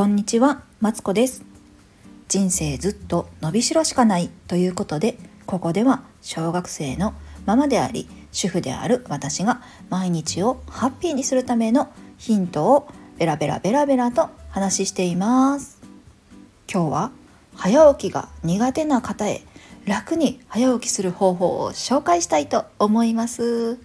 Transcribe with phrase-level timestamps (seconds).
[0.00, 1.42] こんにちは、マツコです。
[2.26, 7.12] 人生ずっと伸びしろしかないということで、ここでは小学生の
[7.44, 9.60] ママであり、主婦である私が
[9.90, 12.88] 毎日をハッピーにするためのヒントを
[13.18, 15.78] ベラベラベラベラと話しています。
[16.72, 17.10] 今日は
[17.54, 19.42] 早起きが苦手な方へ
[19.84, 23.78] 楽に早起きする方法を紹介したいと思います。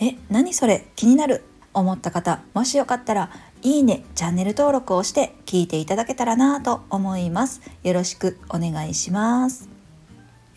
[0.00, 0.88] え、何それ？
[0.96, 1.44] 気になる？
[1.74, 3.30] 思った方、もしよかったら
[3.64, 7.60] いいね、チャンネル登録をして聞いていただけたらなと思います。
[7.84, 9.68] よろしくお願いします。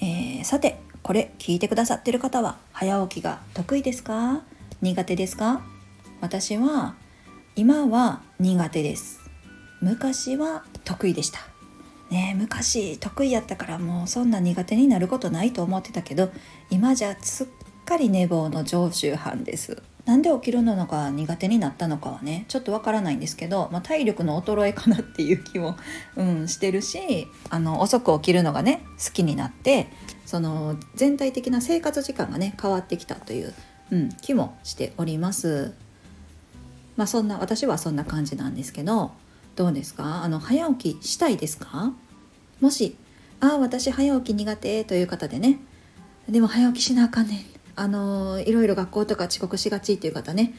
[0.01, 4.41] えーさて、これ聞いてくださってる方は早起きが得意ですか？
[4.81, 5.61] 苦手ですか？
[6.19, 6.95] 私は
[7.55, 9.19] 今は苦手です。
[9.81, 11.39] 昔は得意でした。
[12.09, 16.31] ね昔得意やったからもうそんな苦手になることないと思ってたけど
[16.71, 17.47] 今じゃすっ
[17.85, 25.75] かり寝坊の常習犯ですなんで起きるのが苦手になったのかはねちょっとわからないんですけど、まあ、体力の衰えかなっていう気も、
[26.15, 29.87] うん、してるしあの遅く起きるのがね好きになって
[30.25, 33.53] その全体的な生活時間がね変わってきたという、
[33.91, 35.73] うん、気もしております。
[36.97, 39.11] まあそんな私はそんな感じなんですけど
[39.55, 40.23] どうですか？
[40.23, 41.91] あの早起きしたいですか？
[42.61, 42.95] もし
[43.41, 45.59] 「ああ私早起き苦手」という方でね
[46.29, 47.54] でも早起きしなあかんねん。
[47.75, 50.53] あのいろいろ学校とか遅刻しがちっていう方ね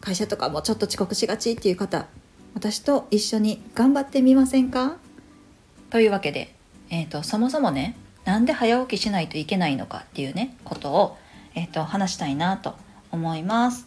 [0.00, 2.06] 会社とかもちょっと遅刻しがちっていう方
[2.54, 4.96] 私と一緒に頑張ってみませんか？
[5.90, 6.54] というわけで、
[6.90, 11.16] えー、とそもそもねなんで早起きしないといけないのかっていうねことを、
[11.54, 12.74] えー、と話したいなと
[13.10, 13.86] 思います。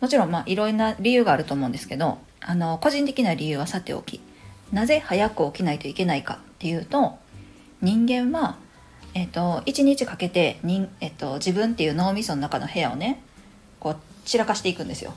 [0.00, 4.20] もちろんまあいろんな理由があると思うんですけどあの個人的な理由はさておき
[4.72, 7.18] なぜ早く起きないといけないかっていうと
[7.80, 8.56] 人間は、
[9.14, 13.22] えっと1日かけて人、えっと自分っていう脳みその中の部屋をね
[13.80, 15.14] こう散らかしていくんですよ。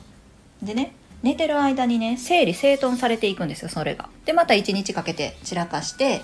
[0.62, 4.10] でね寝てる間にね整理整頓されていくんですよそれが。
[4.26, 6.22] でまた1日かけて散らかして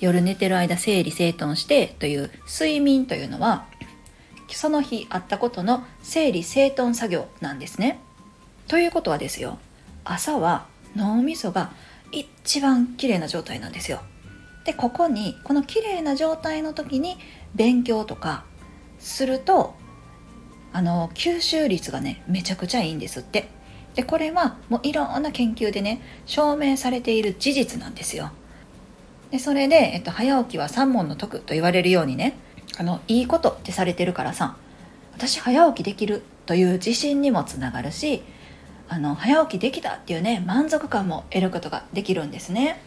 [0.00, 3.66] 夜寝てる間整理整頓してという睡眠というのは
[4.48, 7.98] その日あったことの整理整頓作業なんですね。
[8.68, 9.58] ということはですよ
[10.04, 10.66] 朝は
[10.96, 11.72] 脳みそが
[12.12, 14.00] 一番綺麗な状態なんですよ。
[14.64, 17.16] でここにこの綺麗な状態の時に
[17.54, 18.44] 勉強とか
[18.98, 19.74] すると
[20.72, 23.48] あの吸収率がねめちゃくちゃいいんですって。
[23.94, 28.32] でこれはもういろんな研究でね証明されている事実なんですよ。
[29.30, 32.36] でそれで、えっと、早起きは三問の得と言われるようにね
[32.76, 34.56] あのいいことってされてるからさ
[35.12, 38.22] 私早起きできるという自信にもつながるし
[38.88, 42.80] あの早起きできたっていうね満足感も得ることができるんですね。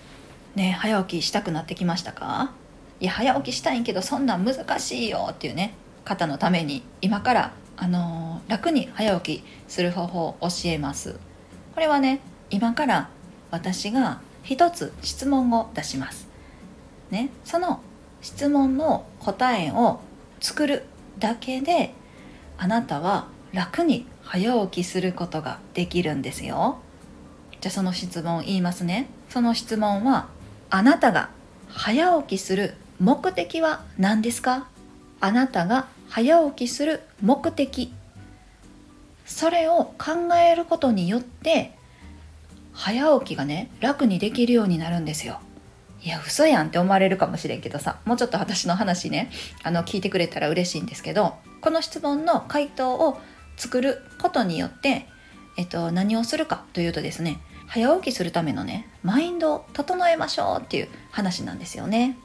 [0.57, 2.51] ね早起きしたくなってきましたか？
[2.99, 11.19] いや早起きしたいけどそんなん難しいよっていうね方のために今からあのー楽に早起きする方法を教えます。
[11.73, 13.09] これはね今から
[13.51, 16.27] 私が一つ質問を出します。
[17.11, 17.81] ね、その
[18.21, 19.99] 質問の答えを
[20.39, 20.85] 作る
[21.19, 21.93] だけで
[22.57, 26.79] あなたは楽に早起きすることができるんですよ。
[27.59, 29.09] じゃあその質問を言いますね。
[29.29, 30.29] その質問は
[30.69, 31.29] あなたが
[31.69, 34.67] 早起きする目的は何ですか？
[35.19, 37.93] あなたが早起きする目的。
[39.25, 41.73] それを考えることによって
[42.73, 45.39] 早起きがね楽にできるようになるんですよ。
[46.03, 47.99] いや嘘やんって思われるかもしれんけどさ。
[48.05, 49.31] もうちょっと私の話ね
[49.63, 53.19] あの聞いてくれたら嬉しいんですけどこの質問の回答を
[53.57, 55.07] 作ることによって、
[55.57, 62.17] えっと、何をするかというとですね早起きするためのねマインドを整えましょうっていう話なんですよね。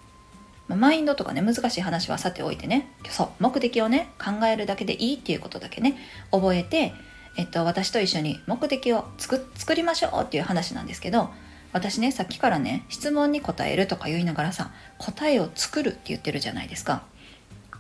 [0.68, 5.96] マインドとかね難しい話はさておいてねそう目的をね考えるだけでいいっていうことだけね
[6.30, 6.94] 覚えて、
[7.36, 11.30] えっと、私と一緒に目的を作作りましょうっていう話なんですけど
[11.72, 17.02] 私ねさっきからね質問に答えるとか言いながらさ答えを作るって言ってるじゃないですか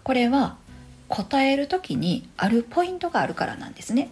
[0.02, 0.56] これは
[1.08, 4.10] 答える時にあるポイントがあるからなんですね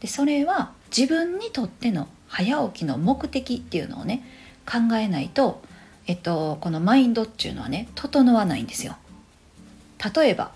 [0.00, 4.24] でそれは自分にとっての早起きの目的っていうのをね
[4.66, 5.62] 考えないと
[6.06, 8.96] えっとこのマインドっていうのはね整わないんですよ。
[10.14, 10.50] 例えば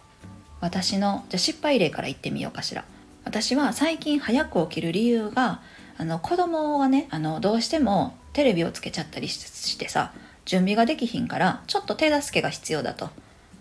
[0.61, 2.85] 私のじゃ失敗例から言ってみようかしら。
[3.25, 5.61] 私は最近早く起きる理由が
[5.99, 10.13] あの子供がねあのどうしてもテレビをつけちゃったりししてさ
[10.45, 13.11] 準備ができひんからちょっと手助けが必要だと。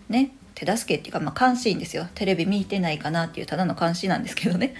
[0.08, 2.06] ね手助けっていうか、まあ、監視員ですよ。
[2.14, 4.74] テレビ見てないかなっていうただの監視なんですけどね。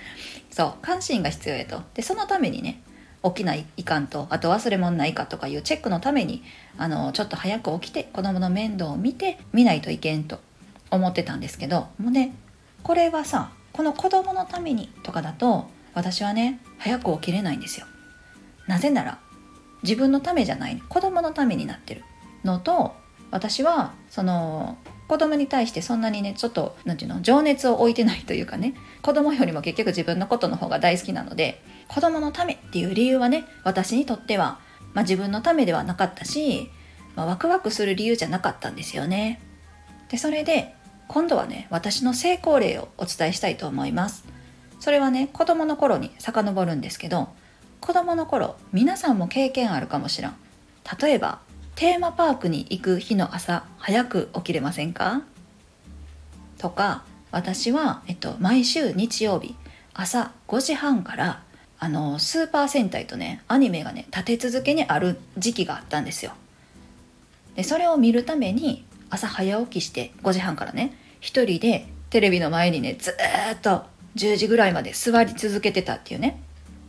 [0.51, 1.83] そう監視員が必要やと。
[1.93, 2.81] でそのためにね
[3.27, 6.43] 起きないいかんとあと忘れ物ないかとかいうチェックのために
[6.79, 10.39] あのちょっと早く起きて子供の面倒を見て見ないといけんと
[10.91, 12.35] 思ってたんですけどもうね
[12.83, 17.87] これはさこの子供のためにとかだと私はね早く起きれないんですよ。
[18.67, 19.19] なぜなら
[19.83, 22.03] 自分のためじゃない子供のためになってる
[22.45, 22.95] のと
[23.31, 24.79] 私はその
[25.09, 34.59] 子供に対してそんなにねちょっと何て言うの情熱を置いてないというかね子供よりも結局自分のことの方が大好きなので子供のためっていう理由はね私にとっては、
[34.95, 36.71] まあ、自分のためではなかったし、
[37.15, 39.41] まあ、ワクワクする理由じゃなかったんですよね。
[40.09, 40.75] でそれで
[41.09, 44.25] 今度はね私の成功例をお伝えしたいと思います。
[44.81, 47.29] それはね子供の頃に遡るんですけど
[47.81, 50.37] 子供の頃皆さんも経験あるかもしらん
[51.01, 51.41] 例えば
[51.77, 55.23] テーマパークに行く日の朝早く起きれませんか？
[56.57, 59.55] とか私は、えっと、毎週日曜日
[59.93, 61.43] 朝5時半から
[61.79, 66.33] あのスーパー戦隊とねアニメがね立て続けにある時期があったんですよ。
[67.57, 73.15] でそれを見るために朝早起きして5時半からね一人でテレビの前にねず
[73.55, 73.85] っと
[74.15, 76.41] 10時ぐらいまで座り続けてたっていうね。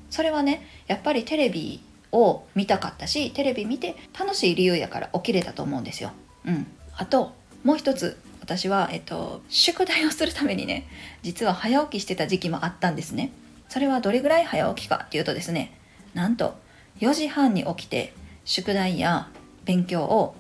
[0.09, 6.11] それはねやっぱりテレビを見たかったしテレビ見て楽しい理由やから起きれたと思うんですよ。
[6.45, 7.33] うん、あと
[7.63, 10.87] もう一つ私は、えっと、宿題をするためにね
[11.21, 13.31] 実は早起きしてた時期もあったんですね。
[13.69, 15.77] それはどれぐらい早起きかっていうとですね
[16.13, 16.55] なんと
[16.99, 18.13] 4時半に起きて
[18.45, 19.29] 宿題や
[19.65, 20.35] 勉強を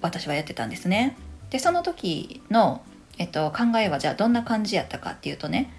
[0.00, 1.16] 私はやってたんですね。
[1.50, 2.82] でその時の、
[3.18, 5.72] えっと、考えはじゃあどんな感じやったかっていうとね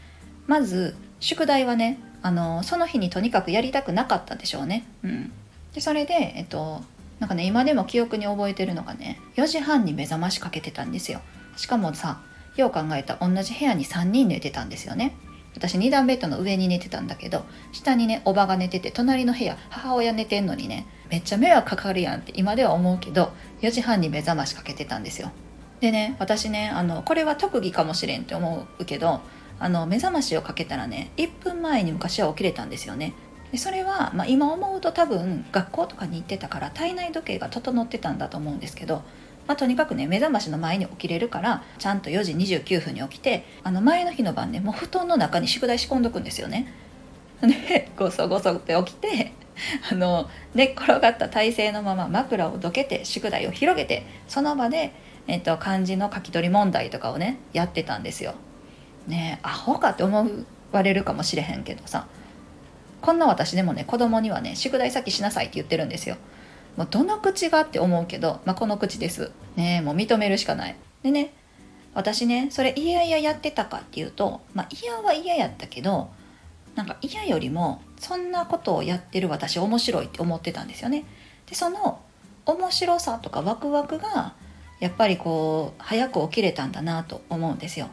[0.46, 4.86] まず宿題はねあのその日にとにかくやりたくなかったんでしょうね。
[5.04, 5.32] うん、
[5.74, 6.82] でそれで、えっと、
[7.20, 11.22] なんかね今でも記憶に覚えてるのがね4時半に目覚ましかけてたんですよ。
[11.58, 12.22] しかもさ
[12.56, 15.16] よう考えた同じ部屋に3人寝てたんですよね。
[15.56, 25.32] 私2段ベッドの上に寝てたんだけど下にねおばが寝てて隣の部屋母親寝てんのにねめっちゃ迷惑かかるやんって今では思うけど4時半に目覚ましかけてたんですよ。
[25.82, 29.22] でね私ねあのこれは特技かもしれんって思うけど
[29.62, 33.14] あの目覚ましをかけたらね1分前に昔は起きれたんですよね
[33.52, 39.04] でそれは、まあ、今思うと多分学校とかに行ってたから体内時計が整ってたんだと思うんですけど、
[39.48, 46.74] まあ、とにかくね目覚ましの前に起きれるからちゃんと4時29分に起きてあの前の日の晩ねもう布団の中に宿題仕込んどくんですよね。
[47.42, 49.34] でゴソゴソって起きて
[49.92, 54.94] あの寝っ転がった体勢のまま枕をどけて宿題を広げてその場で、
[55.28, 58.36] えっと、漢字の書き取り問題とかをねやってたんですよ。
[59.08, 60.30] ねアホかって思
[60.72, 62.08] われるかもしれへんけどさ。
[63.02, 66.18] こんな私でもね子供にはね宿題先しなさいって言ってるんですよ。
[66.78, 69.32] もうどの口がって思うけど、まあ、この口です。
[69.56, 70.76] ねもう認めるしかない。
[71.04, 71.34] でね
[71.94, 76.10] 私ねそれ嫌々やってたかっていうと、まあ、嫌は嫌やったけど
[76.76, 81.04] なんか嫌よりもそんなことをやってる私面白いって思ってたんですよね。
[81.48, 82.00] でその
[82.46, 84.34] 面白さとかワクワクが
[84.80, 87.90] やっぱりこう早く起きれたんだなと思うんですよ。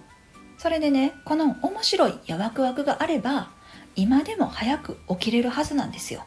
[0.58, 3.50] それでねこの面白いやワクワクがあれば
[3.96, 6.24] 今でも早く起きれるはずなんですよ。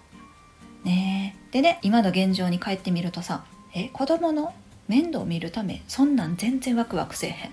[0.83, 3.43] ねえでね今の現状に帰ってみるとさ
[3.73, 4.53] え子供の
[4.87, 7.51] 面倒を見るためそんなん全然ワクワクせえへん。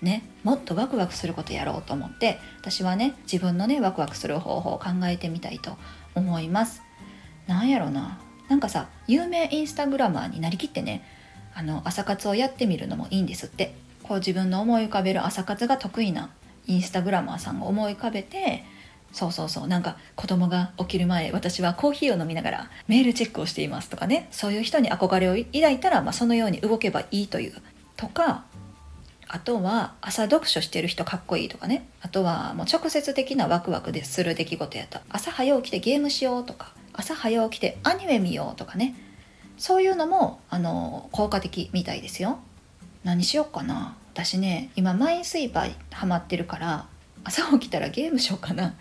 [0.00, 5.76] ね、もっとワクワクすることやろうと思って私はね自分のねワクワクする方法を考えてみたいと
[6.14, 6.82] 思います。
[7.48, 11.04] なんやろななんかさ有名インスタグラマーになりきってね
[11.54, 13.74] あの朝活をやってみるのもいいんですって
[14.08, 16.30] こう自分の思い浮かべる朝活が得意な
[16.66, 18.64] インスタグラマーさんが思い浮かべて
[19.12, 27.54] そうそうそうなんか子供が起きる前私はコーヒーを飲みながらメールチェックをしていますとかねそういう人に憧れを抱いたら、まあ、そのように動けばいいという
[27.96, 28.44] とか
[29.28, 35.02] あとは朝読書してる人かっこいいとかねあとはもう直接的なワクワクでする出来事やった。
[35.10, 38.94] 朝早起きてゲームしようとか朝早起きてアニメ見ようとかね
[39.58, 42.38] そういうのもあの効果的みたいですよ。
[43.04, 43.96] 何しようかな。
[44.12, 46.86] 私ね今マインスイーパーハマってるから
[47.24, 48.74] 朝起きたらゲームしようかな。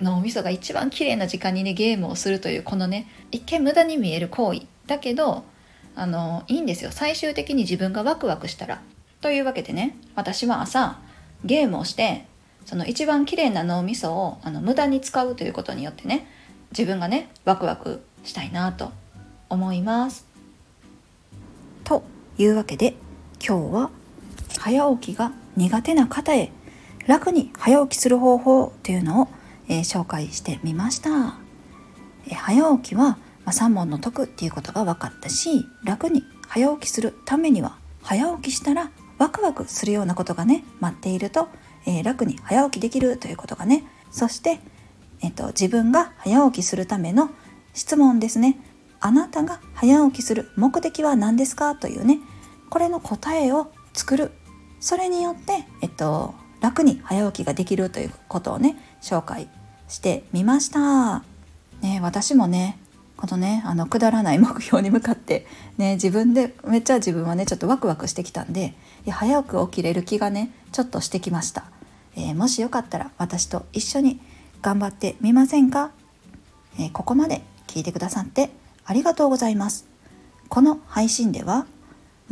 [0.00, 4.62] 脳みそが一番綺麗な時間にねゲームをするというこのね一見無駄に見える行為。
[4.86, 5.44] だけど
[5.94, 6.90] あのいいんですよ。
[6.92, 8.80] 最終的に自分がワクワクしたら。
[9.20, 10.98] というわけでね私は朝
[11.44, 12.26] ゲームをして
[12.64, 16.26] その一番綺麗な脳みそをあの無駄に使うということによってね
[16.70, 18.92] 自分がねワクワクしたいなと
[19.48, 20.26] 思います。
[21.84, 22.02] と
[22.38, 22.94] いうわけで
[23.44, 23.90] 今日は
[24.60, 26.52] 早起きが苦手な方へ
[27.08, 29.28] 楽に早起きする方法というのを、
[29.68, 31.10] えー、紹介してみました、
[32.28, 41.48] えー、早起きは、まあ、3問の得っていうことが分かったし楽に早起きするためには早起きしたらワクワクするようなことがね待っていると、
[41.84, 43.82] えー、楽に早起きできるということがね
[44.12, 44.60] そして、
[45.20, 47.30] えーと自分が早起きするための
[47.74, 48.58] 質問ですね。
[49.00, 51.74] あなたが早起きする目的は何ですか？
[51.74, 52.18] というね
[52.72, 54.30] これの答えを作る。
[54.80, 59.50] それによって、えっと、楽に早起きができるということをね紹介
[59.88, 61.22] してみました。
[61.82, 62.78] ね、私もね
[63.18, 68.72] このねあのくだらない目標に向かってね自分でめっちゃ自分はねちょっとワクワクしてきたんで
[69.04, 71.64] いや早く起きれる気がねちょっとしてきました、
[72.16, 74.18] えー、もしよかったら私と一緒に
[74.62, 75.90] 頑張ってみませんか、
[76.78, 78.48] えー、ここまで聞いてくださって
[78.86, 79.86] ありがとうございます。
[80.48, 81.66] この配信では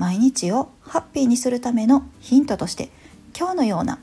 [0.00, 2.88] 毎日をハッピーにするためのヒントとして
[3.38, 3.98] 今日のような、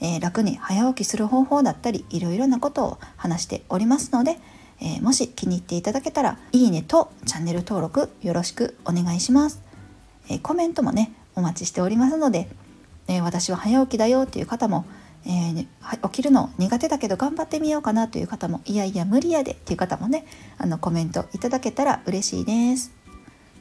[0.00, 4.38] えー、楽に早起きする方法だったりいろいろなことを話しておりますので、
[4.80, 9.62] えー、もし気に入っていただけたらいいねとチャンネル登録よろしくお願いします、
[10.30, 12.48] えー、コメントもねお待ちしておりますので、
[13.08, 14.84] え私は早起きだよっていう方も、
[15.24, 15.66] え
[16.02, 20.26] 起きるの苦手だけど頑張ってみようかなという方もいやいや無理やでっていう方もね
[20.58, 22.92] あのコメントいただけたら嬉しいです。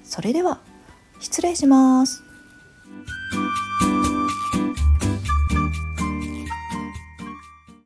[0.03, 0.59] それでは
[1.21, 2.30] 失礼します。